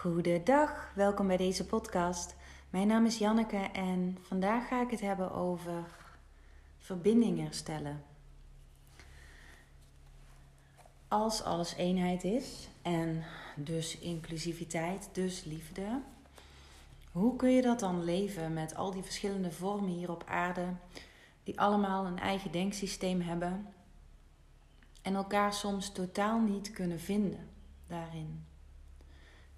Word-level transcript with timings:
Goedendag, 0.00 0.92
welkom 0.94 1.26
bij 1.26 1.36
deze 1.36 1.66
podcast. 1.66 2.36
Mijn 2.70 2.86
naam 2.86 3.06
is 3.06 3.18
Janneke 3.18 3.56
en 3.72 4.18
vandaag 4.20 4.68
ga 4.68 4.82
ik 4.82 4.90
het 4.90 5.00
hebben 5.00 5.32
over 5.32 5.84
verbinding 6.78 7.38
herstellen. 7.40 8.02
Als 11.08 11.42
alles 11.42 11.74
eenheid 11.74 12.24
is 12.24 12.68
en 12.82 13.24
dus 13.56 13.98
inclusiviteit, 13.98 15.08
dus 15.12 15.44
liefde, 15.44 16.00
hoe 17.12 17.36
kun 17.36 17.50
je 17.50 17.62
dat 17.62 17.80
dan 17.80 18.04
leven 18.04 18.52
met 18.52 18.74
al 18.74 18.90
die 18.90 19.02
verschillende 19.02 19.52
vormen 19.52 19.90
hier 19.90 20.10
op 20.10 20.24
aarde, 20.26 20.66
die 21.44 21.60
allemaal 21.60 22.06
een 22.06 22.18
eigen 22.18 22.52
denksysteem 22.52 23.20
hebben 23.20 23.66
en 25.02 25.14
elkaar 25.14 25.52
soms 25.52 25.92
totaal 25.92 26.40
niet 26.40 26.70
kunnen 26.70 27.00
vinden 27.00 27.48
daarin? 27.86 28.46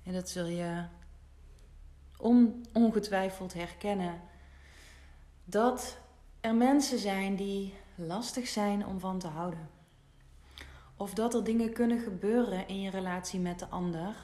En 0.02 0.12
dat 0.12 0.28
zul 0.28 0.46
je 0.46 0.84
on, 2.16 2.66
ongetwijfeld 2.72 3.54
herkennen. 3.54 4.20
Dat 5.44 5.98
er 6.40 6.54
mensen 6.54 6.98
zijn 6.98 7.36
die 7.36 7.74
lastig 7.94 8.48
zijn 8.48 8.86
om 8.86 9.00
van 9.00 9.18
te 9.18 9.26
houden. 9.26 9.68
Of 10.96 11.14
dat 11.14 11.34
er 11.34 11.44
dingen 11.44 11.72
kunnen 11.72 12.00
gebeuren 12.00 12.68
in 12.68 12.80
je 12.80 12.90
relatie 12.90 13.40
met 13.40 13.58
de 13.58 13.68
ander, 13.68 14.14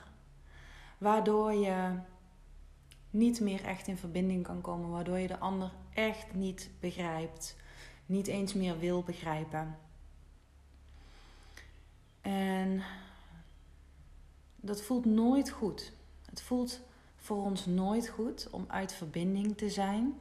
waardoor 0.98 1.52
je 1.52 1.98
niet 3.10 3.40
meer 3.40 3.64
echt 3.64 3.86
in 3.86 3.96
verbinding 3.96 4.42
kan 4.42 4.60
komen, 4.60 4.90
waardoor 4.90 5.18
je 5.18 5.26
de 5.26 5.38
ander 5.38 5.70
echt 5.94 6.34
niet 6.34 6.70
begrijpt, 6.80 7.56
niet 8.06 8.26
eens 8.26 8.54
meer 8.54 8.78
wil 8.78 9.02
begrijpen. 9.02 9.78
En 12.20 12.82
dat 14.66 14.82
voelt 14.82 15.04
nooit 15.04 15.50
goed. 15.50 15.92
Het 16.30 16.42
voelt 16.42 16.80
voor 17.16 17.42
ons 17.42 17.66
nooit 17.66 18.08
goed 18.08 18.50
om 18.50 18.64
uit 18.68 18.92
verbinding 18.92 19.56
te 19.56 19.70
zijn. 19.70 20.18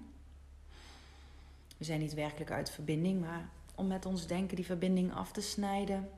We 1.77 1.83
zijn 1.83 1.99
niet 1.99 2.13
werkelijk 2.13 2.51
uit 2.51 2.69
verbinding, 2.69 3.21
maar 3.21 3.49
om 3.75 3.87
met 3.87 4.05
ons 4.05 4.27
denken 4.27 4.55
die 4.55 4.65
verbinding 4.65 5.13
af 5.13 5.31
te 5.31 5.41
snijden. 5.41 6.09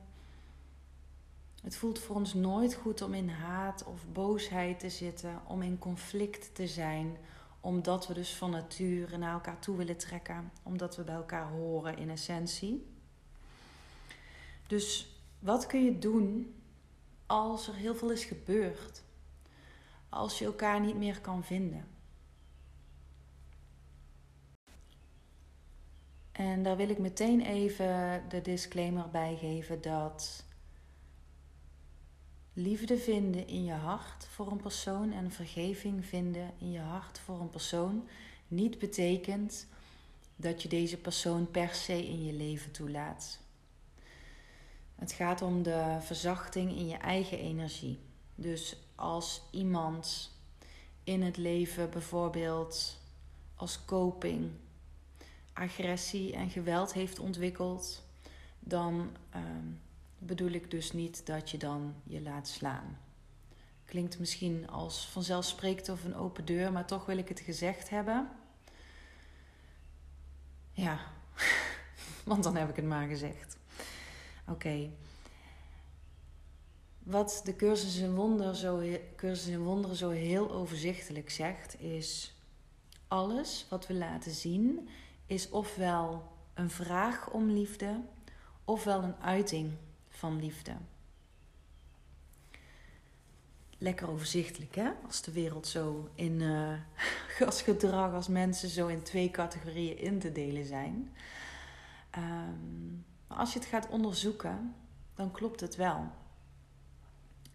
Het 1.62 1.76
voelt 1.76 1.98
voor 1.98 2.16
ons 2.16 2.34
nooit 2.34 2.74
goed 2.74 3.02
om 3.02 3.14
in 3.14 3.28
haat 3.28 3.84
of 3.84 4.04
boosheid 4.12 4.78
te 4.78 4.90
zitten, 4.90 5.40
om 5.46 5.62
in 5.62 5.78
conflict 5.78 6.54
te 6.54 6.66
zijn, 6.66 7.16
omdat 7.60 8.06
we 8.06 8.14
dus 8.14 8.34
van 8.34 8.50
nature 8.50 9.16
naar 9.16 9.32
elkaar 9.32 9.58
toe 9.58 9.76
willen 9.76 9.96
trekken, 9.96 10.52
omdat 10.62 10.96
we 10.96 11.02
bij 11.02 11.14
elkaar 11.14 11.48
horen 11.48 11.98
in 11.98 12.10
essentie. 12.10 12.86
Dus 14.66 15.16
wat 15.38 15.66
kun 15.66 15.84
je 15.84 15.98
doen 15.98 16.54
als 17.28 17.68
er 17.68 17.74
heel 17.74 17.94
veel 17.94 18.10
is 18.10 18.24
gebeurd. 18.24 19.02
Als 20.08 20.38
je 20.38 20.44
elkaar 20.44 20.80
niet 20.80 20.96
meer 20.96 21.20
kan 21.20 21.44
vinden. 21.44 21.86
En 26.32 26.62
daar 26.62 26.76
wil 26.76 26.88
ik 26.88 26.98
meteen 26.98 27.40
even 27.40 28.22
de 28.28 28.40
disclaimer 28.40 29.08
bij 29.10 29.36
geven 29.36 29.80
dat 29.80 30.44
liefde 32.52 32.98
vinden 32.98 33.46
in 33.46 33.64
je 33.64 33.72
hart 33.72 34.26
voor 34.26 34.50
een 34.50 34.60
persoon 34.60 35.12
en 35.12 35.30
vergeving 35.30 36.06
vinden 36.06 36.52
in 36.58 36.70
je 36.70 36.80
hart 36.80 37.18
voor 37.18 37.40
een 37.40 37.50
persoon 37.50 38.08
niet 38.48 38.78
betekent 38.78 39.66
dat 40.36 40.62
je 40.62 40.68
deze 40.68 40.96
persoon 40.96 41.50
per 41.50 41.74
se 41.74 42.06
in 42.06 42.24
je 42.24 42.32
leven 42.32 42.70
toelaat. 42.70 43.40
Het 44.98 45.12
gaat 45.12 45.42
om 45.42 45.62
de 45.62 45.96
verzachting 46.00 46.70
in 46.70 46.88
je 46.88 46.96
eigen 46.96 47.38
energie. 47.38 48.00
Dus 48.34 48.76
als 48.94 49.42
iemand 49.50 50.30
in 51.04 51.22
het 51.22 51.36
leven 51.36 51.90
bijvoorbeeld 51.90 53.00
als 53.54 53.84
coping 53.84 54.50
agressie 55.52 56.34
en 56.34 56.50
geweld 56.50 56.92
heeft 56.92 57.18
ontwikkeld, 57.18 58.02
dan 58.58 59.16
ehm, 59.30 59.66
bedoel 60.18 60.50
ik 60.50 60.70
dus 60.70 60.92
niet 60.92 61.26
dat 61.26 61.50
je 61.50 61.58
dan 61.58 61.94
je 62.04 62.22
laat 62.22 62.48
slaan. 62.48 62.98
Klinkt 63.84 64.18
misschien 64.18 64.70
als 64.70 65.08
vanzelfsprekend 65.08 65.88
of 65.88 66.04
een 66.04 66.16
open 66.16 66.44
deur, 66.44 66.72
maar 66.72 66.86
toch 66.86 67.06
wil 67.06 67.18
ik 67.18 67.28
het 67.28 67.40
gezegd 67.40 67.90
hebben. 67.90 68.28
Ja, 70.72 71.00
want 72.24 72.44
dan 72.44 72.56
heb 72.56 72.68
ik 72.68 72.76
het 72.76 72.84
maar 72.84 73.08
gezegd. 73.08 73.56
Oké. 74.50 74.90
Wat 76.98 77.40
de 77.44 77.56
cursus 77.56 77.96
in, 77.96 78.14
wonder 78.14 78.56
zo, 78.56 78.82
cursus 79.16 79.46
in 79.46 79.62
wonderen 79.62 79.96
zo 79.96 80.10
heel 80.10 80.50
overzichtelijk 80.50 81.30
zegt, 81.30 81.80
is 81.80 82.34
alles 83.08 83.66
wat 83.68 83.86
we 83.86 83.94
laten 83.94 84.32
zien, 84.32 84.88
is 85.26 85.50
ofwel 85.50 86.32
een 86.54 86.70
vraag 86.70 87.30
om 87.30 87.50
liefde, 87.50 88.00
ofwel 88.64 89.02
een 89.02 89.16
uiting 89.20 89.72
van 90.08 90.40
liefde. 90.40 90.72
Lekker 93.78 94.10
overzichtelijk, 94.10 94.74
hè? 94.74 94.90
Als 95.06 95.22
de 95.22 95.32
wereld 95.32 95.66
zo 95.66 96.10
in 96.14 96.40
uh, 96.40 96.72
als 97.46 97.62
gedrag, 97.62 98.12
als 98.12 98.28
mensen 98.28 98.68
zo 98.68 98.86
in 98.86 99.02
twee 99.02 99.30
categorieën 99.30 99.98
in 99.98 100.18
te 100.18 100.32
delen 100.32 100.64
zijn. 100.64 101.12
Um, 102.18 103.04
maar 103.28 103.38
als 103.38 103.52
je 103.52 103.58
het 103.58 103.68
gaat 103.68 103.88
onderzoeken, 103.88 104.74
dan 105.14 105.30
klopt 105.30 105.60
het 105.60 105.76
wel. 105.76 106.10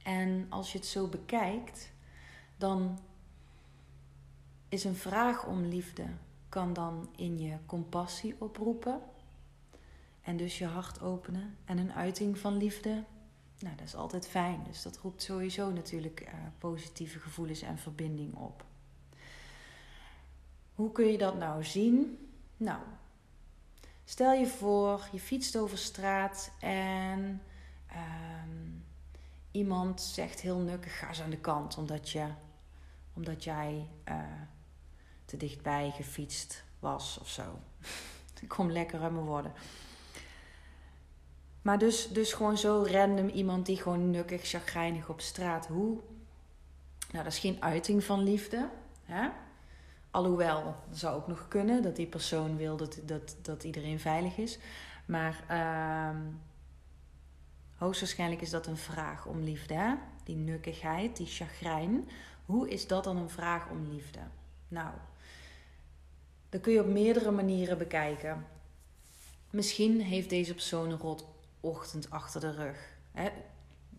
En 0.03 0.45
als 0.50 0.72
je 0.72 0.78
het 0.78 0.88
zo 0.88 1.07
bekijkt, 1.07 1.91
dan 2.57 3.00
is 4.69 4.83
een 4.83 4.95
vraag 4.95 5.45
om 5.45 5.66
liefde 5.66 6.06
kan 6.50 6.73
dan 6.73 7.09
in 7.16 7.39
je 7.39 7.57
compassie 7.66 8.35
oproepen 8.38 9.01
en 10.22 10.38
dus 10.38 10.57
je 10.57 10.66
hart 10.66 11.01
openen 11.01 11.57
en 11.66 11.78
een 11.78 11.94
uiting 11.94 12.38
van 12.38 12.57
liefde. 12.57 13.03
Nou, 13.59 13.75
dat 13.75 13.85
is 13.85 13.95
altijd 13.95 14.28
fijn. 14.28 14.63
Dus 14.63 14.81
dat 14.81 14.97
roept 14.97 15.22
sowieso 15.23 15.72
natuurlijk 15.72 16.22
uh, 16.22 16.33
positieve 16.57 17.19
gevoelens 17.19 17.62
en 17.62 17.78
verbinding 17.78 18.35
op. 18.35 18.66
Hoe 20.75 20.91
kun 20.91 21.06
je 21.06 21.17
dat 21.17 21.38
nou 21.38 21.63
zien? 21.63 22.17
Nou, 22.57 22.79
Stel 24.05 24.33
je 24.33 24.47
voor, 24.47 25.07
je 25.11 25.19
fietst 25.19 25.57
over 25.57 25.77
straat 25.77 26.51
en 26.59 27.41
ehm, 27.87 28.71
iemand 29.51 30.01
zegt 30.01 30.41
heel 30.41 30.57
nukkig: 30.57 30.99
ga 30.99 31.07
eens 31.07 31.21
aan 31.21 31.29
de 31.29 31.37
kant, 31.37 31.77
omdat, 31.77 32.09
je, 32.09 32.27
omdat 33.13 33.43
jij 33.43 33.89
uh, 34.09 34.21
te 35.25 35.37
dichtbij 35.37 35.91
gefietst 35.95 36.63
was 36.79 37.17
of 37.21 37.29
zo. 37.29 37.59
Ik 38.41 38.49
kom 38.49 38.71
lekker 38.71 39.01
uit 39.01 39.11
mijn 39.11 39.25
woorden. 39.25 39.53
Maar 41.61 41.77
dus, 41.77 42.07
dus 42.07 42.33
gewoon 42.33 42.57
zo 42.57 42.85
random 42.89 43.27
iemand 43.27 43.65
die 43.65 43.77
gewoon 43.77 44.11
nukkig, 44.11 44.45
chagrijnig 44.45 45.09
op 45.09 45.21
straat. 45.21 45.67
Hoe? 45.67 45.99
Nou, 47.11 47.23
dat 47.23 47.33
is 47.33 47.39
geen 47.39 47.61
uiting 47.61 48.03
van 48.03 48.23
liefde. 48.23 48.69
Hè? 49.05 49.29
Alhoewel, 50.13 50.75
dat 50.90 50.97
zou 50.97 51.16
ook 51.16 51.28
nog 51.28 51.47
kunnen 51.47 51.81
dat 51.81 51.96
die 51.96 52.07
persoon 52.07 52.57
wil 52.57 52.78
dat, 52.78 53.00
dat, 53.06 53.35
dat 53.41 53.63
iedereen 53.63 54.00
veilig 54.00 54.38
is. 54.38 54.59
Maar 55.06 55.44
uh, 55.51 56.19
hoogstwaarschijnlijk 57.75 58.41
is 58.41 58.50
dat 58.50 58.68
een 58.68 58.78
vraag 58.78 59.25
om 59.25 59.40
liefde. 59.40 59.74
Hè? 59.74 59.94
Die 60.24 60.35
nukkigheid, 60.35 61.18
die 61.18 61.28
chagrijn. 61.28 62.09
Hoe 62.46 62.69
is 62.69 62.88
dat 62.88 63.03
dan 63.03 63.18
een 63.18 63.29
vraag 63.29 63.69
om 63.69 63.90
liefde? 63.91 64.19
Nou, 64.68 64.94
dat 66.50 66.62
kun 66.62 66.74
je 66.74 66.81
op 66.81 66.88
meerdere 66.88 67.31
manieren 67.31 67.78
bekijken. 67.78 68.45
Misschien 69.50 70.01
heeft 70.01 70.30
deze 70.30 70.53
persoon 70.53 70.91
een 70.91 70.97
rot 70.97 71.25
ochtend 71.59 72.09
achter 72.09 72.42
de 72.42 72.51
rug. 72.51 72.98
Hè? 73.12 73.30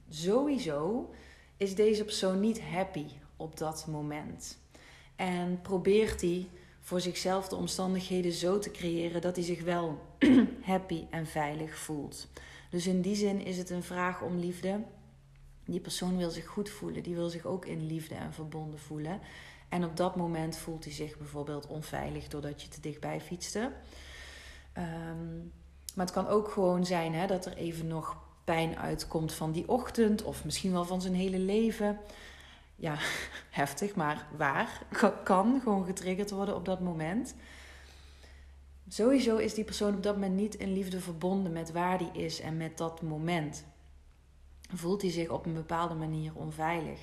Sowieso 0.08 1.10
is 1.56 1.74
deze 1.74 2.04
persoon 2.04 2.40
niet 2.40 2.60
happy 2.60 3.06
op 3.36 3.56
dat 3.58 3.86
moment. 3.86 4.62
En 5.16 5.60
probeert 5.62 6.20
hij 6.20 6.48
voor 6.80 7.00
zichzelf 7.00 7.48
de 7.48 7.56
omstandigheden 7.56 8.32
zo 8.32 8.58
te 8.58 8.70
creëren 8.70 9.20
dat 9.20 9.36
hij 9.36 9.44
zich 9.44 9.62
wel 9.62 10.00
happy 10.62 11.04
en 11.10 11.26
veilig 11.26 11.76
voelt. 11.78 12.28
Dus 12.70 12.86
in 12.86 13.00
die 13.00 13.16
zin 13.16 13.44
is 13.44 13.58
het 13.58 13.70
een 13.70 13.82
vraag 13.82 14.22
om 14.22 14.38
liefde. 14.38 14.80
Die 15.64 15.80
persoon 15.80 16.16
wil 16.16 16.30
zich 16.30 16.46
goed 16.46 16.70
voelen, 16.70 17.02
die 17.02 17.14
wil 17.14 17.28
zich 17.28 17.44
ook 17.44 17.66
in 17.66 17.86
liefde 17.86 18.14
en 18.14 18.32
verbonden 18.32 18.78
voelen. 18.78 19.20
En 19.68 19.84
op 19.84 19.96
dat 19.96 20.16
moment 20.16 20.56
voelt 20.56 20.84
hij 20.84 20.92
zich 20.92 21.18
bijvoorbeeld 21.18 21.66
onveilig 21.66 22.28
doordat 22.28 22.62
je 22.62 22.68
te 22.68 22.80
dichtbij 22.80 23.20
fietste. 23.20 23.72
Ehm, 24.72 25.36
maar 25.94 26.06
het 26.06 26.14
kan 26.14 26.26
ook 26.26 26.48
gewoon 26.48 26.86
zijn 26.86 27.14
hè, 27.14 27.26
dat 27.26 27.46
er 27.46 27.56
even 27.56 27.86
nog 27.86 28.16
pijn 28.44 28.78
uitkomt 28.78 29.32
van 29.32 29.52
die 29.52 29.68
ochtend, 29.68 30.22
of 30.22 30.44
misschien 30.44 30.72
wel 30.72 30.84
van 30.84 31.00
zijn 31.00 31.14
hele 31.14 31.38
leven 31.38 31.98
ja, 32.76 32.98
heftig, 33.50 33.94
maar 33.94 34.26
waar, 34.36 34.82
kan 35.24 35.60
gewoon 35.62 35.84
getriggerd 35.84 36.30
worden 36.30 36.54
op 36.54 36.64
dat 36.64 36.80
moment. 36.80 37.34
Sowieso 38.88 39.36
is 39.36 39.54
die 39.54 39.64
persoon 39.64 39.94
op 39.94 40.02
dat 40.02 40.14
moment 40.14 40.34
niet 40.34 40.54
in 40.54 40.72
liefde 40.72 41.00
verbonden 41.00 41.52
met 41.52 41.72
waar 41.72 41.98
die 41.98 42.12
is 42.12 42.40
en 42.40 42.56
met 42.56 42.78
dat 42.78 43.02
moment. 43.02 43.64
Voelt 44.74 45.02
hij 45.02 45.10
zich 45.10 45.28
op 45.28 45.46
een 45.46 45.54
bepaalde 45.54 45.94
manier 45.94 46.34
onveilig. 46.34 47.00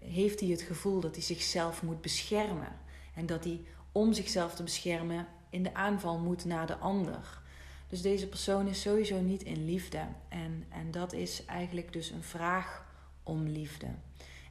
heeft 0.00 0.40
hij 0.40 0.48
het 0.48 0.62
gevoel 0.62 1.00
dat 1.00 1.14
hij 1.14 1.24
zichzelf 1.24 1.82
moet 1.82 2.00
beschermen. 2.00 2.76
En 3.14 3.26
dat 3.26 3.44
hij 3.44 3.60
om 3.92 4.12
zichzelf 4.12 4.54
te 4.54 4.62
beschermen 4.62 5.26
in 5.50 5.62
de 5.62 5.74
aanval 5.74 6.18
moet 6.18 6.44
naar 6.44 6.66
de 6.66 6.76
ander. 6.76 7.40
Dus 7.88 8.02
deze 8.02 8.28
persoon 8.28 8.66
is 8.66 8.80
sowieso 8.80 9.20
niet 9.20 9.42
in 9.42 9.64
liefde. 9.64 10.06
En, 10.28 10.64
en 10.68 10.90
dat 10.90 11.12
is 11.12 11.44
eigenlijk 11.44 11.92
dus 11.92 12.10
een 12.10 12.22
vraag 12.22 12.84
om 13.22 13.46
liefde. 13.46 13.86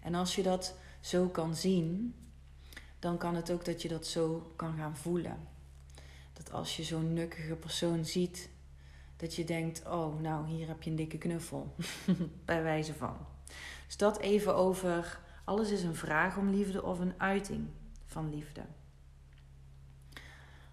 En 0.08 0.16
als 0.16 0.36
je 0.36 0.44
dat 0.44 0.76
zo 1.00 1.28
kan 1.28 1.56
zien, 1.56 2.16
dan 3.00 3.18
kan 3.18 3.36
het 3.36 3.52
ook 3.52 3.66
dat 3.66 3.82
je 3.82 3.88
dat 3.88 4.08
zo 4.08 4.52
kan 4.56 4.78
gaan 4.78 4.98
voelen. 4.98 5.48
Dat 6.34 6.52
als 6.52 6.78
je 6.78 6.84
zo'n 6.84 7.14
nukkige 7.14 7.56
persoon 7.56 8.06
ziet, 8.06 8.50
dat 9.18 9.36
je 9.36 9.44
denkt: 9.44 9.86
oh, 9.86 10.20
nou, 10.20 10.48
hier 10.48 10.68
heb 10.68 10.84
je 10.84 10.90
een 10.90 10.96
dikke 10.96 11.18
knuffel. 11.18 11.76
Bij 12.46 12.64
wijze 12.64 12.94
van. 12.94 13.18
Dus 13.86 13.98
dat 13.98 14.20
even 14.20 14.56
over: 14.56 15.20
alles 15.44 15.72
is 15.72 15.84
een 15.84 15.96
vraag 15.96 16.38
om 16.38 16.50
liefde 16.50 16.84
of 16.84 17.00
een 17.00 17.14
uiting 17.18 17.68
van 18.06 18.30
liefde. 18.30 18.62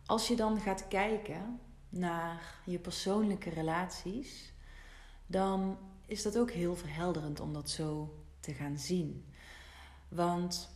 Als 0.06 0.28
je 0.28 0.36
dan 0.36 0.60
gaat 0.60 0.88
kijken 0.88 1.60
naar 1.88 2.54
je 2.64 2.78
persoonlijke 2.78 3.50
relaties, 3.50 4.52
dan 5.26 5.78
is 6.06 6.22
dat 6.22 6.38
ook 6.38 6.50
heel 6.50 6.76
verhelderend 6.76 7.40
om 7.40 7.52
dat 7.52 7.70
zo 7.70 8.14
te 8.44 8.54
gaan 8.54 8.78
zien. 8.78 9.24
Want 10.08 10.70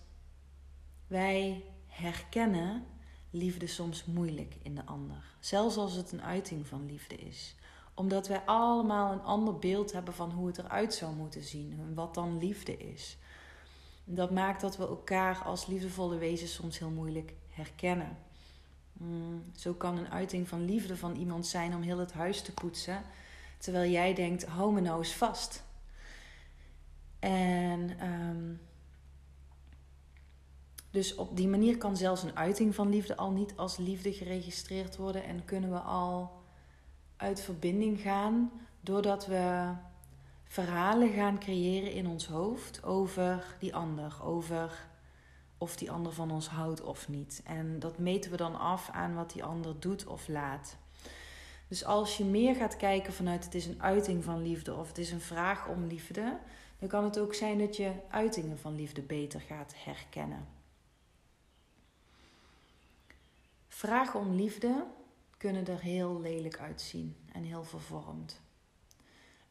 wij 1.06 1.64
herkennen 1.86 2.84
liefde 3.30 3.66
soms 3.66 4.04
moeilijk 4.04 4.56
in 4.62 4.74
de 4.74 4.86
ander, 4.86 5.36
zelfs 5.40 5.76
als 5.76 5.94
het 5.94 6.12
een 6.12 6.22
uiting 6.22 6.66
van 6.66 6.86
liefde 6.86 7.14
is 7.14 7.56
omdat 7.98 8.28
wij 8.28 8.40
allemaal 8.44 9.12
een 9.12 9.22
ander 9.22 9.58
beeld 9.58 9.92
hebben 9.92 10.14
van 10.14 10.30
hoe 10.30 10.46
het 10.46 10.58
eruit 10.58 10.94
zou 10.94 11.14
moeten 11.14 11.42
zien 11.42 11.78
en 11.78 11.94
wat 11.94 12.14
dan 12.14 12.38
liefde 12.38 12.76
is. 12.76 13.18
Dat 14.04 14.30
maakt 14.30 14.60
dat 14.60 14.76
we 14.76 14.86
elkaar 14.86 15.42
als 15.44 15.66
liefdevolle 15.66 16.16
wezens 16.16 16.54
soms 16.54 16.78
heel 16.78 16.90
moeilijk 16.90 17.32
herkennen. 17.48 18.16
Mm, 18.92 19.44
zo 19.56 19.72
kan 19.74 19.98
een 19.98 20.10
uiting 20.10 20.48
van 20.48 20.64
liefde 20.64 20.96
van 20.96 21.16
iemand 21.16 21.46
zijn 21.46 21.74
om 21.74 21.82
heel 21.82 21.98
het 21.98 22.12
huis 22.12 22.42
te 22.42 22.52
poetsen, 22.52 23.02
terwijl 23.58 23.90
jij 23.90 24.14
denkt: 24.14 24.46
hou 24.46 24.80
nou 24.80 25.06
vast. 25.06 25.64
En 27.18 27.98
ehm, 27.98 28.54
dus 30.90 31.14
op 31.14 31.36
die 31.36 31.48
manier 31.48 31.76
kan 31.76 31.96
zelfs 31.96 32.22
een 32.22 32.36
uiting 32.36 32.74
van 32.74 32.88
liefde 32.88 33.16
al 33.16 33.30
niet 33.30 33.56
als 33.56 33.76
liefde 33.76 34.12
geregistreerd 34.12 34.96
worden 34.96 35.24
en 35.24 35.44
kunnen 35.44 35.70
we 35.70 35.78
al 35.78 36.30
uit 37.16 37.40
verbinding 37.40 38.00
gaan 38.00 38.50
doordat 38.80 39.26
we 39.26 39.72
verhalen 40.44 41.12
gaan 41.12 41.38
creëren 41.38 41.92
in 41.92 42.06
ons 42.06 42.26
hoofd 42.26 42.84
over 42.84 43.56
die 43.58 43.74
ander, 43.74 44.16
over 44.22 44.86
of 45.58 45.76
die 45.76 45.90
ander 45.90 46.12
van 46.12 46.30
ons 46.30 46.48
houdt 46.48 46.82
of 46.82 47.08
niet. 47.08 47.42
En 47.44 47.78
dat 47.78 47.98
meten 47.98 48.30
we 48.30 48.36
dan 48.36 48.58
af 48.58 48.90
aan 48.90 49.14
wat 49.14 49.32
die 49.32 49.44
ander 49.44 49.80
doet 49.80 50.06
of 50.06 50.28
laat. 50.28 50.76
Dus 51.68 51.84
als 51.84 52.16
je 52.16 52.24
meer 52.24 52.54
gaat 52.54 52.76
kijken 52.76 53.12
vanuit 53.12 53.44
het 53.44 53.54
is 53.54 53.66
een 53.66 53.82
uiting 53.82 54.24
van 54.24 54.42
liefde 54.42 54.74
of 54.74 54.88
het 54.88 54.98
is 54.98 55.10
een 55.10 55.20
vraag 55.20 55.68
om 55.68 55.84
liefde, 55.84 56.38
dan 56.78 56.88
kan 56.88 57.04
het 57.04 57.18
ook 57.18 57.34
zijn 57.34 57.58
dat 57.58 57.76
je 57.76 57.92
uitingen 58.08 58.58
van 58.58 58.74
liefde 58.74 59.02
beter 59.02 59.40
gaat 59.40 59.74
herkennen. 59.76 60.48
Vragen 63.68 64.20
om 64.20 64.34
liefde 64.34 64.86
kunnen 65.36 65.66
er 65.66 65.80
heel 65.80 66.20
lelijk 66.20 66.58
uitzien 66.58 67.16
en 67.32 67.42
heel 67.42 67.64
vervormd. 67.64 68.40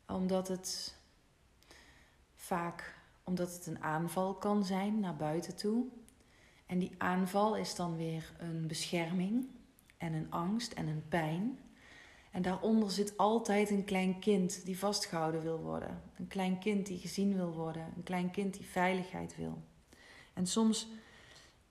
Omdat 0.06 0.48
het 0.48 0.96
vaak 2.36 2.96
omdat 3.28 3.54
het 3.54 3.66
een 3.66 3.84
aanval 3.84 4.34
kan 4.34 4.66
zijn 4.66 5.00
naar 5.00 5.16
buiten 5.16 5.56
toe. 5.56 5.86
En 6.66 6.80
die 6.80 6.96
aanval 6.98 7.56
is 7.56 7.76
dan 7.76 7.96
weer 7.96 8.34
een 8.38 8.68
bescherming 8.68 9.48
en 9.98 10.14
een 10.14 10.32
angst 10.32 10.74
en 10.74 10.88
een 10.88 11.04
pijn. 11.08 11.60
En 12.38 12.44
daaronder 12.44 12.92
zit 12.92 13.18
altijd 13.18 13.70
een 13.70 13.84
klein 13.84 14.20
kind 14.20 14.66
die 14.66 14.80
vastgehouden 14.80 15.42
wil 15.42 15.60
worden. 15.60 16.02
Een 16.18 16.28
klein 16.28 16.60
kind 16.60 16.86
die 16.86 16.98
gezien 16.98 17.36
wil 17.36 17.52
worden. 17.52 17.94
Een 17.96 18.04
klein 18.04 18.32
kind 18.32 18.54
die 18.54 18.66
veiligheid 18.66 19.36
wil. 19.36 19.62
En 20.34 20.48
soms 20.48 20.88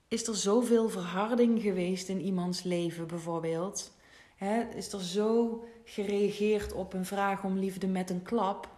is 0.08 0.26
er 0.26 0.36
zoveel 0.36 0.88
verharding 0.88 1.62
geweest 1.62 2.08
in 2.08 2.20
iemands 2.20 2.62
leven, 2.62 3.06
bijvoorbeeld. 3.06 3.92
Hè, 4.36 4.60
is 4.60 4.92
er 4.92 5.02
zo 5.02 5.64
gereageerd 5.84 6.72
op 6.72 6.92
een 6.92 7.04
vraag 7.04 7.44
om 7.44 7.58
liefde 7.58 7.86
met 7.86 8.10
een 8.10 8.22
klap 8.22 8.68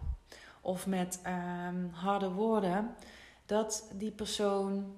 of 0.61 0.87
met 0.87 1.21
um, 1.27 1.91
harde 1.93 2.31
woorden, 2.31 2.95
dat 3.47 3.91
die 3.95 4.13
persoon 4.13 4.97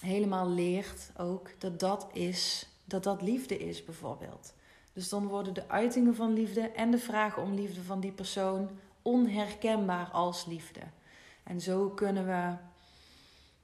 helemaal 0.00 0.48
leert 0.48 1.10
ook 1.16 1.60
dat 1.60 1.80
dat 1.80 2.08
is, 2.12 2.68
dat 2.84 3.02
dat 3.02 3.22
liefde 3.22 3.58
is 3.58 3.84
bijvoorbeeld. 3.84 4.53
Dus 4.94 5.08
dan 5.08 5.26
worden 5.26 5.54
de 5.54 5.68
uitingen 5.68 6.14
van 6.14 6.32
liefde 6.32 6.60
en 6.60 6.90
de 6.90 6.98
vragen 6.98 7.42
om 7.42 7.54
liefde 7.54 7.82
van 7.82 8.00
die 8.00 8.12
persoon 8.12 8.70
onherkenbaar 9.02 10.06
als 10.06 10.46
liefde. 10.46 10.80
En 11.42 11.60
zo 11.60 11.88
kunnen 11.88 12.26
we 12.26 12.56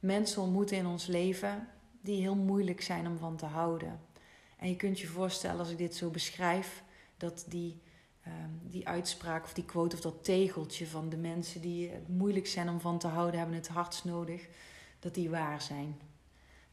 mensen 0.00 0.42
ontmoeten 0.42 0.76
in 0.76 0.86
ons 0.86 1.06
leven 1.06 1.68
die 2.00 2.20
heel 2.20 2.36
moeilijk 2.36 2.80
zijn 2.80 3.06
om 3.06 3.18
van 3.18 3.36
te 3.36 3.46
houden. 3.46 4.00
En 4.56 4.68
je 4.68 4.76
kunt 4.76 5.00
je 5.00 5.06
voorstellen 5.06 5.58
als 5.58 5.70
ik 5.70 5.78
dit 5.78 5.94
zo 5.94 6.10
beschrijf, 6.10 6.82
dat 7.16 7.44
die, 7.48 7.80
um, 8.26 8.60
die 8.62 8.88
uitspraak 8.88 9.44
of 9.44 9.52
die 9.52 9.64
quote 9.64 9.96
of 9.96 10.02
dat 10.02 10.24
tegeltje 10.24 10.86
van 10.86 11.08
de 11.08 11.16
mensen 11.16 11.60
die 11.60 11.90
het 11.90 12.08
moeilijk 12.08 12.46
zijn 12.46 12.68
om 12.68 12.80
van 12.80 12.98
te 12.98 13.06
houden, 13.06 13.38
hebben 13.38 13.56
het 13.56 13.68
hardst 13.68 14.04
nodig, 14.04 14.48
dat 14.98 15.14
die 15.14 15.30
waar 15.30 15.62
zijn. 15.62 16.00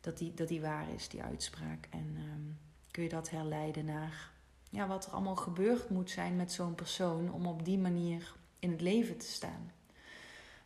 Dat 0.01 0.18
die, 0.18 0.33
dat 0.33 0.48
die 0.48 0.62
waar 0.62 0.94
is, 0.95 1.10
die 1.10 1.24
uitspraak. 1.24 1.88
En 1.89 2.18
um, 2.33 2.57
kun 2.92 3.03
je 3.03 3.10
dat 3.10 3.30
herleiden 3.30 3.86
naar 3.86 4.31
ja, 4.69 4.87
wat 4.87 5.05
er 5.05 5.11
allemaal 5.11 5.35
gebeurd 5.35 5.89
moet 5.89 6.09
zijn 6.09 6.35
met 6.35 6.51
zo'n 6.51 6.75
persoon 6.75 7.33
om 7.33 7.45
op 7.45 7.65
die 7.65 7.77
manier 7.77 8.35
in 8.59 8.71
het 8.71 8.81
leven 8.81 9.17
te 9.17 9.25
staan. 9.25 9.71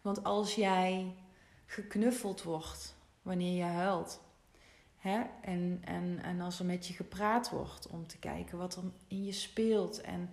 Want 0.01 0.23
als 0.23 0.55
jij 0.55 1.15
geknuffeld 1.65 2.43
wordt 2.43 2.95
wanneer 3.21 3.57
je 3.57 3.63
huilt, 3.63 4.21
Hè? 5.01 5.21
En, 5.41 5.81
en, 5.85 6.19
en 6.23 6.41
als 6.41 6.59
er 6.59 6.65
met 6.65 6.87
je 6.87 6.93
gepraat 6.93 7.49
wordt 7.49 7.87
om 7.87 8.07
te 8.07 8.17
kijken 8.17 8.57
wat 8.57 8.75
er 8.75 8.83
in 9.07 9.25
je 9.25 9.31
speelt. 9.31 10.01
En 10.01 10.29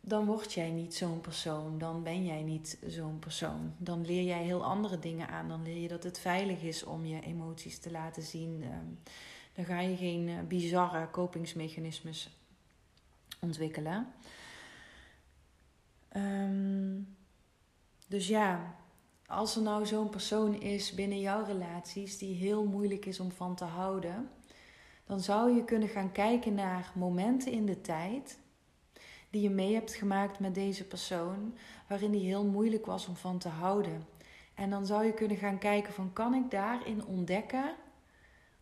dan 0.00 0.26
word 0.26 0.52
jij 0.52 0.70
niet 0.70 0.94
zo'n 0.94 1.20
persoon. 1.20 1.78
Dan 1.78 2.02
ben 2.02 2.24
jij 2.24 2.42
niet 2.42 2.78
zo'n 2.86 3.18
persoon. 3.18 3.74
Dan 3.78 4.06
leer 4.06 4.22
jij 4.22 4.42
heel 4.42 4.64
andere 4.64 4.98
dingen 4.98 5.28
aan. 5.28 5.48
Dan 5.48 5.62
leer 5.62 5.76
je 5.80 5.88
dat 5.88 6.02
het 6.02 6.18
veilig 6.18 6.62
is 6.62 6.84
om 6.84 7.06
je 7.06 7.20
emoties 7.20 7.78
te 7.78 7.90
laten 7.90 8.22
zien. 8.22 8.62
Ehm, 8.62 9.12
dan 9.54 9.64
ga 9.64 9.80
je 9.80 9.96
geen 9.96 10.28
eh, 10.28 10.40
bizarre 10.48 11.08
kopingsmechanismes 11.08 12.36
ontwikkelen. 13.40 14.12
Ehm, 16.08 17.00
dus 18.08 18.28
ja, 18.28 18.76
als 19.26 19.56
er 19.56 19.62
nou 19.62 19.86
zo'n 19.86 20.08
persoon 20.08 20.60
is 20.60 20.94
binnen 20.94 21.20
jouw 21.20 21.44
relaties 21.44 22.18
die 22.18 22.34
heel 22.34 22.64
moeilijk 22.64 23.06
is 23.06 23.20
om 23.20 23.30
van 23.30 23.54
te 23.54 23.64
houden, 23.64 24.30
dan 25.06 25.20
zou 25.20 25.54
je 25.54 25.64
kunnen 25.64 25.88
gaan 25.88 26.12
kijken 26.12 26.54
naar 26.54 26.92
momenten 26.94 27.52
in 27.52 27.66
de 27.66 27.80
tijd 27.80 28.38
die 29.30 29.42
je 29.42 29.50
mee 29.50 29.74
hebt 29.74 29.94
gemaakt 29.94 30.38
met 30.38 30.54
deze 30.54 30.86
persoon, 30.86 31.56
waarin 31.88 32.10
die 32.10 32.26
heel 32.26 32.44
moeilijk 32.44 32.86
was 32.86 33.06
om 33.06 33.16
van 33.16 33.38
te 33.38 33.48
houden. 33.48 34.06
En 34.54 34.70
dan 34.70 34.86
zou 34.86 35.04
je 35.04 35.14
kunnen 35.14 35.36
gaan 35.36 35.58
kijken 35.58 35.92
van 35.92 36.12
kan 36.12 36.34
ik 36.34 36.50
daarin 36.50 37.04
ontdekken 37.04 37.74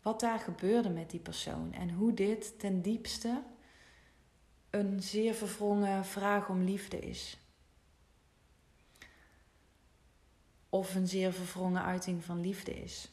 wat 0.02 0.20
daar 0.20 0.38
gebeurde 0.38 0.90
met 0.90 1.10
die 1.10 1.20
persoon 1.20 1.72
en 1.72 1.90
hoe 1.90 2.14
dit 2.14 2.58
ten 2.58 2.82
diepste 2.82 3.42
een 4.74 5.02
zeer 5.02 5.34
verwrongen 5.34 6.04
vraag 6.04 6.48
om 6.48 6.62
liefde 6.62 6.98
is. 6.98 7.38
of 10.74 10.94
een 10.94 11.08
zeer 11.08 11.32
verwrongen 11.32 11.82
uiting 11.82 12.24
van 12.24 12.40
liefde 12.40 12.82
is. 12.82 13.08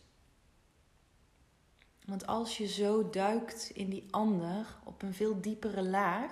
Want 2.05 2.27
als 2.27 2.57
je 2.57 2.67
zo 2.67 3.09
duikt 3.09 3.71
in 3.73 3.89
die 3.89 4.07
ander 4.11 4.65
op 4.83 5.01
een 5.01 5.13
veel 5.13 5.41
diepere 5.41 5.83
laag, 5.83 6.31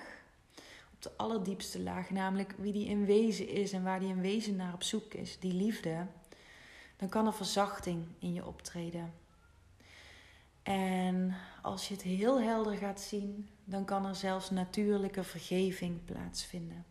op 0.94 1.02
de 1.02 1.10
allerdiepste 1.16 1.80
laag, 1.80 2.10
namelijk 2.10 2.54
wie 2.58 2.72
die 2.72 2.86
in 2.86 3.04
wezen 3.04 3.48
is 3.48 3.72
en 3.72 3.82
waar 3.82 4.00
die 4.00 4.08
in 4.08 4.20
wezen 4.20 4.56
naar 4.56 4.74
op 4.74 4.82
zoek 4.82 5.14
is, 5.14 5.38
die 5.38 5.52
liefde, 5.52 6.06
dan 6.96 7.08
kan 7.08 7.26
er 7.26 7.34
verzachting 7.34 8.04
in 8.18 8.32
je 8.32 8.46
optreden. 8.46 9.12
En 10.62 11.34
als 11.62 11.88
je 11.88 11.94
het 11.94 12.02
heel 12.02 12.40
helder 12.40 12.76
gaat 12.76 13.00
zien, 13.00 13.48
dan 13.64 13.84
kan 13.84 14.06
er 14.06 14.14
zelfs 14.14 14.50
natuurlijke 14.50 15.22
vergeving 15.22 16.04
plaatsvinden. 16.04 16.84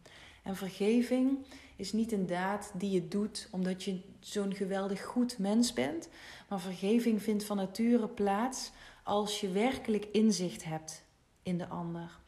En 0.43 0.55
vergeving 0.55 1.45
is 1.75 1.93
niet 1.93 2.11
een 2.11 2.25
daad 2.25 2.71
die 2.73 2.91
je 2.91 3.07
doet 3.07 3.47
omdat 3.51 3.83
je 3.83 4.01
zo'n 4.19 4.53
geweldig 4.53 5.03
goed 5.05 5.37
mens 5.37 5.73
bent. 5.73 6.09
Maar 6.49 6.59
vergeving 6.59 7.21
vindt 7.21 7.43
van 7.43 7.57
nature 7.57 8.07
plaats 8.07 8.71
als 9.03 9.41
je 9.41 9.51
werkelijk 9.51 10.05
inzicht 10.11 10.63
hebt 10.63 11.03
in 11.43 11.57
de 11.57 11.67
ander. 11.67 12.19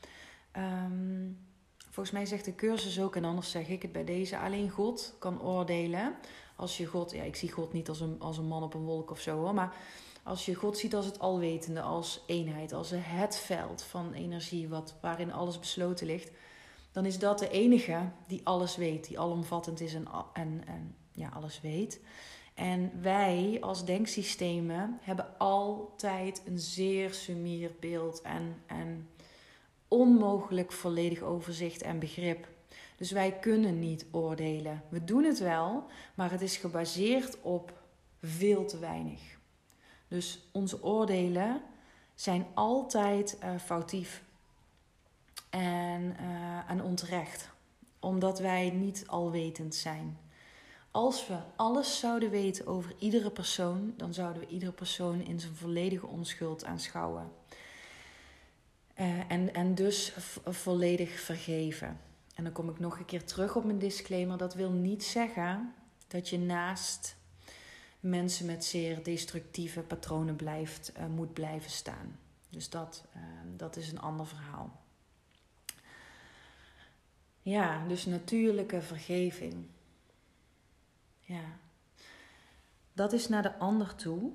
Um, 0.57 1.37
volgens 1.79 2.11
mij 2.11 2.25
zegt 2.25 2.45
de 2.45 2.55
cursus 2.55 2.99
ook, 2.99 3.15
en 3.15 3.25
anders 3.25 3.51
zeg 3.51 3.67
ik 3.67 3.81
het 3.81 3.91
bij 3.91 4.05
deze: 4.05 4.37
alleen 4.37 4.69
God 4.69 5.15
kan 5.19 5.41
oordelen 5.41 6.15
als 6.55 6.77
je 6.77 6.85
God, 6.85 7.11
ja, 7.11 7.23
ik 7.23 7.35
zie 7.35 7.51
God 7.51 7.73
niet 7.73 7.89
als 7.89 7.99
een, 7.99 8.15
als 8.19 8.37
een 8.37 8.47
man 8.47 8.63
op 8.63 8.73
een 8.73 8.85
wolk 8.85 9.11
of 9.11 9.19
zo 9.19 9.37
hoor, 9.37 9.53
maar 9.53 9.75
als 10.23 10.45
je 10.45 10.55
God 10.55 10.77
ziet 10.77 10.95
als 10.95 11.05
het 11.05 11.19
alwetende, 11.19 11.81
als 11.81 12.23
eenheid, 12.27 12.73
als 12.73 12.91
het 12.93 13.37
veld 13.37 13.83
van 13.83 14.13
energie 14.13 14.69
wat, 14.69 14.95
waarin 15.01 15.33
alles 15.33 15.59
besloten 15.59 16.05
ligt, 16.07 16.31
dan 16.91 17.05
is 17.05 17.19
dat 17.19 17.39
de 17.39 17.49
enige 17.49 18.11
die 18.27 18.41
alles 18.43 18.75
weet, 18.75 19.07
die 19.07 19.19
alomvattend 19.19 19.79
is 19.79 19.93
en, 19.93 20.07
en, 20.33 20.95
ja, 21.11 21.29
alles 21.33 21.61
weet. 21.61 21.99
En 22.53 22.91
wij 23.01 23.57
als 23.61 23.85
denksystemen 23.85 24.97
hebben 25.01 25.37
altijd 25.37 26.41
een 26.45 26.59
zeer 26.59 27.13
sumier 27.13 27.71
beeld 27.79 28.21
en, 28.21 28.61
en 28.65 29.09
onmogelijk 29.87 30.71
volledig 30.71 31.21
overzicht 31.21 31.81
en 31.81 31.99
begrip. 31.99 32.47
Dus 32.97 33.11
wij 33.11 33.39
kunnen 33.39 33.79
niet 33.79 34.05
oordelen. 34.11 34.83
We 34.89 35.03
doen 35.03 35.23
het 35.23 35.39
wel, 35.39 35.85
maar 36.15 36.31
het 36.31 36.41
is 36.41 36.57
gebaseerd 36.57 37.41
op 37.41 37.73
veel 38.21 38.65
te 38.65 38.79
weinig. 38.79 39.39
Dus 40.11 40.39
onze 40.51 40.83
oordelen 40.83 41.61
zijn 42.15 42.45
altijd 42.53 43.37
uh, 43.43 43.57
foutief 43.57 44.23
en, 45.49 46.15
uh, 46.21 46.69
en 46.69 46.83
onterecht, 46.83 47.49
omdat 47.99 48.39
wij 48.39 48.69
niet 48.69 49.03
alwetend 49.07 49.75
zijn. 49.75 50.17
Als 50.91 51.27
we 51.27 51.37
alles 51.55 51.99
zouden 51.99 52.29
weten 52.29 52.67
over 52.67 52.93
iedere 52.99 53.29
persoon, 53.29 53.93
dan 53.97 54.13
zouden 54.13 54.41
we 54.41 54.47
iedere 54.47 54.71
persoon 54.71 55.21
in 55.21 55.39
zijn 55.39 55.55
volledige 55.55 56.07
onschuld 56.07 56.65
aanschouwen. 56.65 57.31
Uh, 58.99 59.31
en, 59.31 59.53
en 59.53 59.75
dus 59.75 60.13
volledig 60.45 61.19
vergeven. 61.19 61.99
En 62.35 62.43
dan 62.43 62.53
kom 62.53 62.69
ik 62.69 62.79
nog 62.79 62.99
een 62.99 63.05
keer 63.05 63.25
terug 63.25 63.55
op 63.55 63.63
mijn 63.63 63.79
disclaimer. 63.79 64.37
Dat 64.37 64.53
wil 64.53 64.71
niet 64.71 65.03
zeggen 65.03 65.73
dat 66.07 66.29
je 66.29 66.39
naast 66.39 67.15
mensen 68.01 68.45
met 68.45 68.65
zeer 68.65 69.03
destructieve 69.03 69.81
patronen 69.81 70.35
blijft, 70.35 70.91
uh, 70.97 71.05
moet 71.05 71.33
blijven 71.33 71.71
staan. 71.71 72.19
Dus 72.49 72.69
dat, 72.69 73.05
uh, 73.15 73.21
dat 73.57 73.75
is 73.75 73.91
een 73.91 73.99
ander 73.99 74.27
verhaal. 74.27 74.79
Ja, 77.41 77.87
dus 77.87 78.05
natuurlijke 78.05 78.81
vergeving. 78.81 79.65
Ja. 81.19 81.43
Dat 82.93 83.13
is 83.13 83.27
naar 83.27 83.41
de 83.41 83.57
ander 83.57 83.95
toe. 83.95 84.31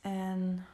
En 0.00 0.66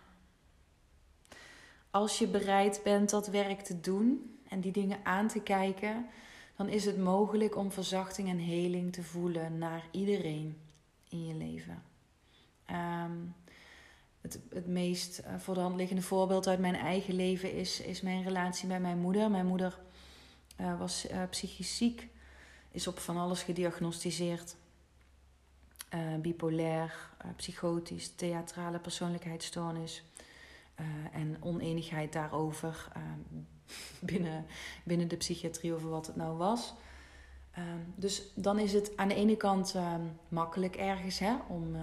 als 1.90 2.18
je 2.18 2.26
bereid 2.26 2.80
bent 2.84 3.10
dat 3.10 3.26
werk 3.26 3.60
te 3.60 3.80
doen 3.80 4.38
en 4.48 4.60
die 4.60 4.72
dingen 4.72 5.04
aan 5.04 5.28
te 5.28 5.40
kijken, 5.40 6.06
dan 6.60 6.68
is 6.68 6.84
het 6.84 6.98
mogelijk 6.98 7.56
om 7.56 7.72
verzachting 7.72 8.28
en 8.28 8.38
heling 8.38 8.92
te 8.92 9.02
voelen 9.02 9.58
naar 9.58 9.88
iedereen 9.90 10.60
in 11.08 11.26
je 11.26 11.34
leven. 11.34 11.82
Ehm, 12.64 13.16
het, 14.20 14.40
het 14.50 14.66
meest 14.66 15.20
uh, 15.20 15.38
voor 15.38 15.54
de 15.54 15.60
hand 15.60 15.76
liggende 15.76 16.02
voorbeeld 16.02 16.46
uit 16.46 16.58
mijn 16.58 16.74
eigen 16.74 17.14
leven 17.14 17.52
is, 17.52 17.80
is 17.80 18.00
mijn 18.00 18.22
relatie 18.22 18.68
met 18.68 18.80
mijn 18.80 18.98
moeder. 18.98 19.30
Mijn 19.30 19.46
moeder 19.46 19.78
uh, 20.60 20.78
was 20.78 21.10
uh, 21.10 21.22
psychisch 21.30 21.76
ziek, 21.76 22.08
is 22.70 22.86
op 22.86 22.98
van 22.98 23.16
alles 23.16 23.42
gediagnosticeerd. 23.42 24.56
bipolair, 26.20 27.10
psychotisch, 27.36 28.14
theatrale 28.14 28.78
persoonlijkheidsstoornis 28.78 30.04
en 31.12 31.36
oneenigheid 31.40 32.12
daarover 32.12 32.88
binnen, 34.00 34.46
binnen 34.84 35.08
de 35.08 35.16
psychiatrie 35.16 35.74
over 35.74 35.88
wat 35.88 36.06
het 36.06 36.16
nou 36.16 36.36
was. 36.36 36.74
Ehm, 37.50 37.78
dus 37.94 38.22
dan 38.34 38.58
is 38.58 38.72
het 38.72 38.96
aan 38.96 39.08
de 39.08 39.14
ene 39.14 39.36
kant 39.36 39.74
ehm, 39.74 40.04
makkelijk 40.28 40.76
ergens 40.76 41.18
hè, 41.18 41.36
om, 41.48 41.74
uh, 41.74 41.82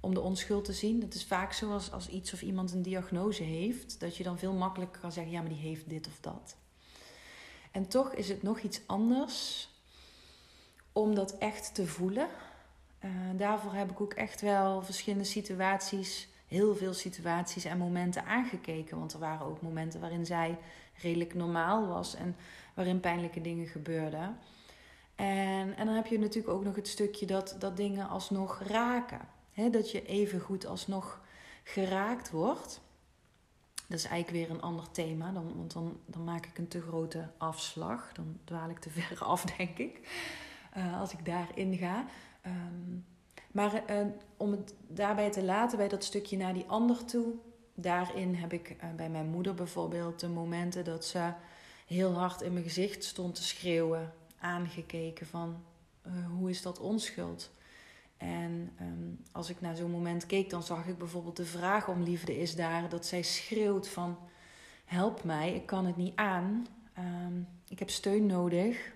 om 0.00 0.14
de 0.14 0.20
onschuld 0.20 0.64
te 0.64 0.72
zien. 0.72 1.00
Het 1.00 1.14
is 1.14 1.24
vaak 1.24 1.52
zo 1.52 1.72
als, 1.72 2.08
iets 2.08 2.32
of 2.32 2.42
iemand 2.42 2.72
een 2.72 2.82
diagnose 2.82 3.42
heeft, 3.42 4.00
dat 4.00 4.16
je 4.16 4.24
dan 4.24 4.38
veel 4.38 4.52
makkelijker 4.52 5.00
kan 5.00 5.12
zeggen: 5.12 5.32
ja, 5.32 5.40
maar 5.40 5.48
die 5.48 5.58
heeft 5.58 5.88
dit 5.88 6.06
of 6.06 6.20
dat. 6.20 6.56
En 7.70 7.88
toch 7.88 8.12
is 8.12 8.28
het 8.28 8.42
nog 8.42 8.60
iets 8.60 8.80
anders 8.86 9.68
om 10.92 11.14
dat 11.14 11.38
echt 11.38 11.74
te 11.74 11.86
voelen. 11.86 12.28
Uh, 13.04 13.10
daarvoor 13.36 13.72
heb 13.72 13.90
ik 13.90 14.00
ook 14.00 14.12
echt 14.12 14.40
wel 14.40 14.82
verschillende 14.82 15.24
situaties, 15.24 16.28
heel 16.54 16.76
veel 16.76 16.94
situaties 16.94 17.64
en 17.64 17.78
momenten 17.78 18.24
aangekeken. 18.24 18.98
Want 18.98 19.12
er 19.12 19.18
waren 19.18 19.46
ook 19.46 19.62
momenten 19.62 20.00
waarin 20.00 20.26
zij 20.26 20.58
redelijk 21.02 21.34
normaal 21.34 21.86
was 21.86 22.14
en 22.14 22.36
waarin 22.74 23.00
pijnlijke 23.00 23.40
dingen 23.40 23.66
gebeurden. 23.66 24.38
En, 25.14 25.76
en 25.76 25.86
dan 25.86 25.94
heb 25.94 26.06
je 26.06 26.18
natuurlijk 26.18 26.54
ook 26.54 26.64
nog 26.64 26.76
het 26.76 26.88
stukje 26.88 27.26
dat, 27.26 27.56
dat 27.58 27.76
dingen 27.76 28.08
alsnog 28.08 28.60
raken. 28.66 29.20
Dat 29.70 29.90
je 29.90 30.06
even 30.06 30.40
goed 30.40 30.66
alsnog 30.66 31.20
geraakt 31.64 32.30
wordt. 32.30 32.80
Dat 33.88 33.98
is 33.98 34.04
eigenlijk 34.04 34.46
weer 34.46 34.56
een 34.56 34.62
ander 34.62 34.90
thema, 34.90 35.32
dan, 35.32 35.56
want 35.56 35.72
dan, 35.72 36.00
dan 36.06 36.24
maak 36.24 36.46
ik 36.46 36.58
een 36.58 36.68
te 36.68 36.80
grote 36.80 37.30
afslag. 37.38 38.12
Dan 38.12 38.38
dwaal 38.44 38.68
ik 38.70 38.78
te 38.78 38.90
ver 39.00 39.24
af, 39.24 39.44
denk 39.44 39.78
ik, 39.78 40.00
uh, 40.76 41.00
als 41.00 41.12
ik 41.12 41.24
daarin 41.24 41.76
ga. 41.76 42.04
Um, 42.46 43.04
maar 43.54 43.82
uh, 43.90 44.06
om 44.36 44.50
het 44.50 44.74
daarbij 44.88 45.30
te 45.30 45.42
laten, 45.42 45.78
bij 45.78 45.88
dat 45.88 46.04
stukje 46.04 46.36
naar 46.36 46.54
die 46.54 46.64
ander 46.66 47.04
toe, 47.04 47.34
daarin 47.74 48.34
heb 48.34 48.52
ik 48.52 48.70
uh, 48.70 48.90
bij 48.96 49.08
mijn 49.08 49.26
moeder 49.26 49.54
bijvoorbeeld 49.54 50.20
de 50.20 50.28
momenten 50.28 50.84
dat 50.84 51.04
ze 51.04 51.32
heel 51.86 52.12
hard 52.12 52.40
in 52.40 52.52
mijn 52.52 52.64
gezicht 52.64 53.04
stond 53.04 53.34
te 53.34 53.42
schreeuwen, 53.42 54.12
aangekeken 54.38 55.26
van 55.26 55.64
uh, 56.06 56.12
hoe 56.38 56.50
is 56.50 56.62
dat 56.62 56.78
onschuld? 56.78 57.50
En 58.16 58.70
um, 58.80 59.20
als 59.32 59.50
ik 59.50 59.60
naar 59.60 59.76
zo'n 59.76 59.90
moment 59.90 60.26
keek, 60.26 60.50
dan 60.50 60.62
zag 60.62 60.86
ik 60.86 60.98
bijvoorbeeld 60.98 61.36
de 61.36 61.46
vraag 61.46 61.88
om 61.88 62.02
liefde 62.02 62.38
is 62.38 62.56
daar 62.56 62.88
dat 62.88 63.06
zij 63.06 63.22
schreeuwt 63.22 63.88
van 63.88 64.18
help 64.84 65.24
mij, 65.24 65.54
ik 65.54 65.66
kan 65.66 65.86
het 65.86 65.96
niet 65.96 66.16
aan, 66.16 66.66
um, 66.98 67.48
ik 67.68 67.78
heb 67.78 67.90
steun 67.90 68.26
nodig, 68.26 68.93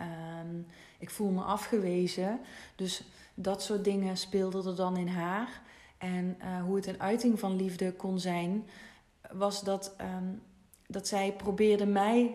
um, 0.00 0.66
ik 0.98 1.10
voel 1.10 1.30
me 1.30 1.42
afgewezen. 1.42 2.40
Dus 2.76 3.04
dat 3.34 3.62
soort 3.62 3.84
dingen 3.84 4.16
speelden 4.16 4.66
er 4.66 4.76
dan 4.76 4.96
in 4.96 5.08
haar. 5.08 5.60
En 5.98 6.36
uh, 6.42 6.62
hoe 6.62 6.76
het 6.76 6.86
een 6.86 7.00
uiting 7.00 7.38
van 7.38 7.56
liefde 7.56 7.92
kon 7.92 8.18
zijn, 8.18 8.68
was 9.32 9.62
dat, 9.62 9.96
um, 10.00 10.42
dat 10.86 11.08
zij 11.08 11.32
probeerde 11.32 11.86
mij 11.86 12.34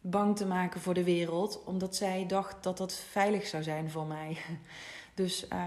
bang 0.00 0.36
te 0.36 0.46
maken 0.46 0.80
voor 0.80 0.94
de 0.94 1.04
wereld, 1.04 1.64
omdat 1.64 1.96
zij 1.96 2.26
dacht 2.26 2.62
dat 2.62 2.76
dat 2.76 2.94
veilig 2.94 3.46
zou 3.46 3.62
zijn 3.62 3.90
voor 3.90 4.06
mij. 4.06 4.38
Dus 5.14 5.46
uh, 5.52 5.58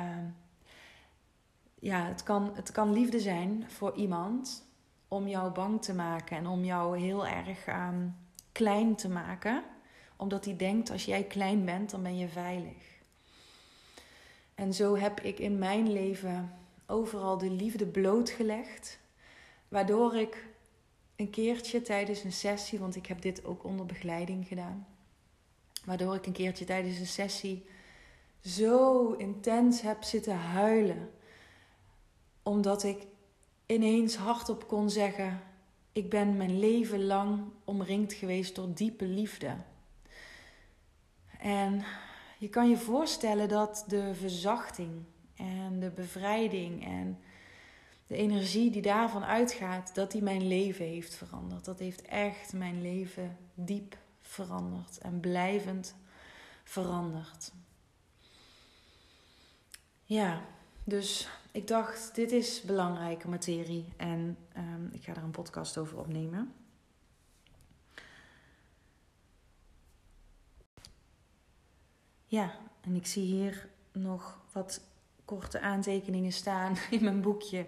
ja, 1.80 2.06
het 2.06 2.24
kan, 2.24 2.52
het 2.56 2.72
kan 2.72 2.94
liefde 2.94 3.20
zijn 3.20 3.66
voor 3.68 3.96
iemand 3.96 4.68
om 5.08 5.28
jou 5.28 5.52
bang 5.52 5.82
te 5.82 5.94
maken 5.94 6.38
en 6.38 6.48
om 6.48 6.64
jou 6.64 7.00
heel 7.00 7.28
erg 7.28 7.68
klein 8.52 8.96
te 8.96 9.10
maken, 9.10 9.64
omdat 10.16 10.46
hij 10.46 10.56
denkt 10.56 10.92
als 10.92 11.06
jij 11.06 11.24
klein 11.24 11.66
bent, 11.66 11.92
dan 11.92 12.04
ben 12.04 12.18
je 12.18 12.28
veilig. 12.28 12.94
En 14.56 14.74
zo 14.74 14.96
heb 14.98 15.20
ik 15.20 15.40
in 15.40 15.60
mijn 15.60 15.92
leven 15.92 16.54
overal 16.86 17.38
de 17.38 17.50
liefde 17.50 17.86
blootgelegd. 17.86 19.00
Waardoor 19.68 20.16
ik 20.16 20.46
een 21.16 21.30
keertje 21.30 21.82
tijdens 21.82 22.24
een 22.24 22.34
sessie, 22.34 22.80
want 22.80 22.96
ik 22.96 23.06
heb 23.06 23.22
dit 23.22 23.46
ook 23.46 23.64
onder 23.64 23.86
begeleiding 23.86 24.48
gedaan. 24.48 24.88
Waardoor 25.86 26.16
ik 26.16 26.26
een 26.26 26.34
keertje 26.34 26.66
tijdens 26.66 27.00
een 27.00 27.08
sessie 27.08 27.66
zo 28.42 29.12
intens 29.12 29.82
heb 29.82 30.04
zitten 30.04 30.36
huilen. 30.36 31.10
Omdat 32.44 32.84
ik 32.84 33.06
ineens 33.66 34.16
hardop 34.16 34.68
kon 34.68 34.90
zeggen: 34.90 35.42
Ik 35.92 36.10
ben 36.10 36.38
mijn 36.38 36.60
leven 36.60 37.06
lang 37.06 37.44
omringd 37.64 38.14
geweest 38.14 38.56
door 38.56 38.74
diepe 38.74 39.06
liefde. 39.06 39.56
En 41.46 41.84
je 42.38 42.50
kan 42.50 42.70
je 42.70 42.78
voorstellen 42.78 43.48
dat 43.48 43.84
de 43.88 44.16
verzachting 44.16 45.04
en 45.36 45.80
de 45.80 45.90
bevrijding 45.90 46.86
en 46.86 47.20
de 48.08 48.16
energie 48.16 48.72
die 48.72 48.82
daarvan 48.82 49.24
uitgaat, 49.24 49.96
dat 49.96 50.12
die 50.12 50.24
mijn 50.24 50.48
leven 50.48 50.86
heeft 50.86 51.16
veranderd. 51.16 51.66
Dat 51.66 51.80
heeft 51.80 52.02
echt 52.02 52.54
mijn 52.54 52.82
leven 52.82 53.38
diep 53.54 53.98
veranderd 54.22 54.98
en 54.98 55.20
blijvend 55.20 55.96
veranderd. 56.64 57.52
Ja, 60.04 60.42
dus 60.84 61.30
ik 61.52 61.68
dacht, 61.68 62.16
dit 62.16 62.32
is 62.32 62.62
belangrijke 62.62 63.28
materie 63.28 63.94
en 63.98 64.38
um, 64.58 64.90
ik 64.92 65.04
ga 65.04 65.14
daar 65.14 65.24
een 65.24 65.32
podcast 65.32 65.78
over 65.78 65.98
opnemen. 65.98 66.54
Ja, 72.36 72.52
en 72.82 72.96
ik 72.96 73.06
zie 73.06 73.24
hier 73.24 73.70
nog 73.92 74.40
wat 74.52 74.82
korte 75.26 75.60
aantekeningen 75.60 76.32
staan 76.32 76.78
in 76.92 77.04
mijn 77.04 77.22
boekje 77.22 77.68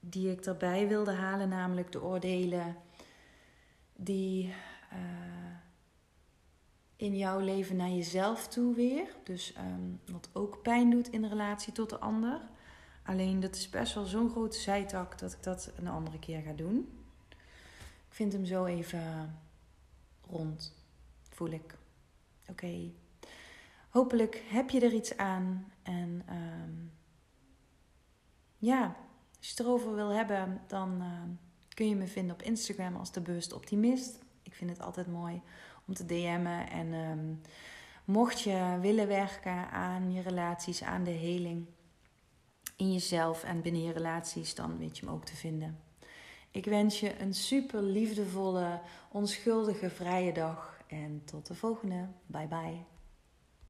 die 0.00 0.30
ik 0.30 0.44
erbij 0.46 0.88
wilde 0.88 1.12
halen, 1.12 1.48
namelijk 1.48 1.92
de 1.92 2.02
oordelen 2.02 2.76
die, 3.96 4.54
uh, 4.92 5.56
in 6.96 7.16
jouw 7.16 7.38
leven 7.40 7.76
naar 7.76 7.88
jezelf 7.88 8.48
toe 8.48 8.74
weer. 8.74 9.16
Dus 9.24 9.52
ehm, 9.52 10.12
wat 10.12 10.28
ook 10.32 10.62
pijn 10.62 10.90
doet 10.90 11.08
in 11.08 11.24
relatie 11.24 11.72
tot 11.72 11.90
de 11.90 11.98
ander. 11.98 12.40
Alleen 13.02 13.40
dat 13.40 13.56
is 13.56 13.68
best 13.68 13.94
wel 13.94 14.04
zo'n 14.04 14.30
grote 14.30 14.58
zijtak 14.58 15.18
dat 15.18 15.32
ik 15.32 15.42
dat 15.42 15.72
een 15.76 15.88
andere 15.88 16.18
keer 16.18 16.42
ga 16.42 16.52
doen. 16.52 17.04
Ik 18.08 18.16
vind 18.16 18.32
hem 18.32 18.44
zo 18.44 18.64
even 18.64 19.38
rond, 20.30 20.74
voel 21.28 21.50
ik. 21.50 21.78
Oké. 22.48 22.90
Hopelijk 23.90 24.42
heb 24.48 24.70
je 24.70 24.80
er 24.80 24.92
iets 24.92 25.16
aan. 25.16 25.72
En 25.82 26.22
ehm, 26.26 26.72
ja, 28.58 28.96
als 29.38 29.46
je 29.46 29.50
het 29.50 29.60
erover 29.60 29.94
wil 29.94 30.08
hebben, 30.08 30.60
dan 30.66 31.00
ehm, 31.00 31.30
kun 31.74 31.88
je 31.88 31.96
me 31.96 32.06
vinden 32.06 32.34
op 32.34 32.42
Instagram 32.42 32.96
als 32.96 33.12
de 33.12 33.20
bewust 33.20 33.52
optimist. 33.52 34.18
Ik 34.42 34.54
vind 34.54 34.70
het 34.70 34.80
altijd 34.80 35.06
mooi 35.06 35.42
om 35.86 35.94
te 35.94 36.06
DM'en. 36.06 36.70
En 36.70 36.92
ehm, 36.92 37.34
mocht 38.04 38.40
je 38.40 38.78
willen 38.80 39.06
werken 39.06 39.70
aan 39.70 40.12
je 40.12 40.22
relaties, 40.22 40.82
aan 40.82 41.04
de 41.04 41.10
heling 41.10 41.66
in 42.76 42.92
jezelf 42.92 43.44
en 43.44 43.62
binnen 43.62 43.82
je 43.82 43.92
relaties, 43.92 44.54
dan 44.54 44.78
weet 44.78 44.98
je 44.98 45.06
me 45.06 45.12
ook 45.12 45.24
te 45.24 45.36
vinden. 45.36 45.78
Ik 46.50 46.64
wens 46.64 47.00
je 47.00 47.20
een 47.20 47.34
super 47.34 47.82
liefdevolle, 47.82 48.80
onschuldige, 49.10 49.90
vrije 49.90 50.32
dag. 50.32 50.78
En 50.86 51.22
tot 51.24 51.46
de 51.46 51.54
volgende. 51.54 52.08
Bye 52.26 52.46
bye. 52.46 52.99